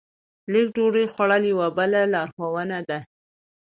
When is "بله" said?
1.77-1.99